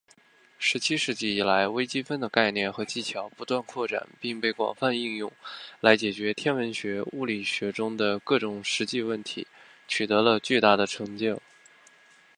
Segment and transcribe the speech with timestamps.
[0.57, 5.31] 十七世纪以来，微积分的概念和技巧不断扩展并被广泛应用
[5.79, 9.45] 来解决天文学、物理学中的各种实际问题，
[9.87, 11.39] 取得了巨大的成就。